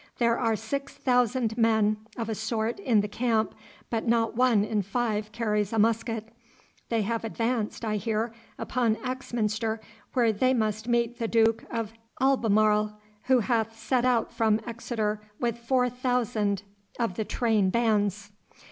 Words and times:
There 0.17 0.39
are 0.39 0.55
six 0.55 0.95
thousand 0.95 1.59
men 1.59 1.97
of 2.17 2.27
a 2.27 2.33
sort 2.33 2.79
in 2.79 3.01
the 3.01 3.07
camp, 3.07 3.53
but 3.91 4.07
not 4.07 4.35
one 4.35 4.65
in 4.65 4.81
five 4.81 5.31
carries 5.31 5.71
a 5.71 5.77
musket. 5.77 6.29
They 6.89 7.03
have 7.03 7.23
advanced, 7.23 7.85
I 7.85 7.97
hear, 7.97 8.33
upon 8.57 8.95
Axminster, 9.03 9.79
where 10.13 10.33
they 10.33 10.55
must 10.55 10.87
meet 10.87 11.19
the 11.19 11.27
Duke 11.27 11.65
of 11.69 11.93
Albemarle, 12.19 12.97
who 13.25 13.41
hath 13.41 13.77
set 13.77 14.03
out 14.03 14.33
from 14.33 14.59
Exeter 14.65 15.21
with 15.39 15.59
four 15.59 15.87
thousand 15.87 16.63
of 16.99 17.13
the 17.13 17.23
train 17.23 17.69
bands. 17.69 18.31